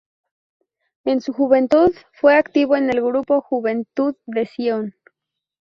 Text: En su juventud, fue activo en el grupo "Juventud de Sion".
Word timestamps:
En 1.05 1.21
su 1.21 1.31
juventud, 1.31 1.91
fue 2.13 2.35
activo 2.35 2.75
en 2.75 2.89
el 2.89 3.03
grupo 3.03 3.39
"Juventud 3.39 4.15
de 4.25 4.47
Sion". 4.47 4.95